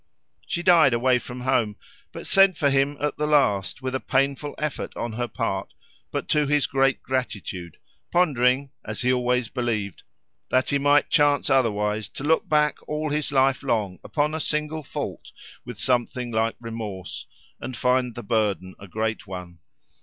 [0.47, 1.75] She died away from home,
[2.11, 5.75] but sent for him at the last, with a painful effort on her part,
[6.09, 7.77] but to his great gratitude,
[8.11, 10.01] pondering, as he always believed,
[10.49, 14.81] that he might chance otherwise to look back all his life long upon a single
[14.81, 15.31] fault
[15.65, 17.27] with something like remorse,
[17.59, 19.59] and find the burden a great one.